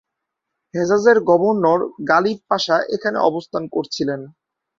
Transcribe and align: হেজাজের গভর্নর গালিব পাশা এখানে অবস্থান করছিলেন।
হেজাজের 0.73 1.17
গভর্নর 1.29 1.79
গালিব 2.09 2.39
পাশা 2.49 2.75
এখানে 2.95 3.17
অবস্থান 3.29 3.63
করছিলেন। 3.67 4.21